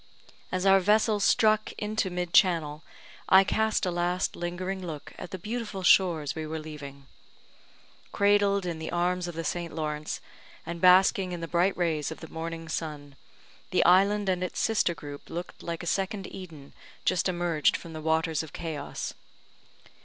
[0.51, 2.81] As our vessel struck into mid channel,
[3.29, 7.05] I cast a last lingering look at the beautiful shores we were leaving.
[8.11, 9.71] Cradled in the arms of the St.
[9.71, 10.19] Lawrence,
[10.65, 13.15] and basking in the bright rays of the morning sun,
[13.69, 16.73] the island and its sister group looked like a second Eden
[17.05, 19.13] just emerged from the waters of chaos.